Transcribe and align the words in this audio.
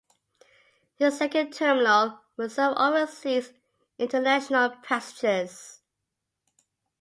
This 0.97 1.19
second 1.19 1.51
terminal 1.53 2.21
will 2.35 2.49
serve 2.49 2.75
overseas 2.75 3.49
and 3.49 3.55
international 3.99 4.71
passengers. 4.81 5.79